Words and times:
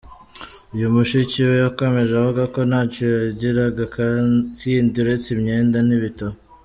Uyu 0.75 0.93
mushiki 0.95 1.39
we 1.47 1.53
yakomeje 1.63 2.11
avuga 2.15 2.43
ko 2.53 2.59
ntacyo 2.69 3.05
yagiraga 3.15 3.83
kindi 4.59 4.95
uretse 5.03 5.27
imyenda 5.35 5.77
n’ibitabo. 5.87 6.35